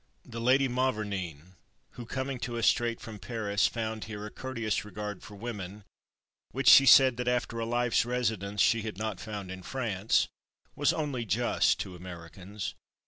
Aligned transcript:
The 0.25 0.41
Lady 0.41 0.67
Mavourneen, 0.67 1.57
who, 1.91 2.07
coming 2.07 2.39
to 2.39 2.57
us 2.57 2.65
straight 2.65 2.99
from 2.99 3.19
Paris, 3.19 3.67
found 3.67 4.05
here 4.05 4.25
a 4.25 4.31
courteous 4.31 4.83
regard 4.83 5.21
for 5.21 5.35
women, 5.35 5.83
which 6.49 6.67
she 6.67 6.87
said 6.87 7.17
that 7.17 7.27
after 7.27 7.59
a 7.59 7.67
life's 7.67 8.03
residence 8.03 8.61
she 8.61 8.81
had 8.81 8.97
not 8.97 9.19
found 9.19 9.51
in 9.51 9.61
France, 9.61 10.27
was 10.75 10.91
only 10.91 11.23
just 11.23 11.79
to 11.81 11.95
Americans. 11.95 12.73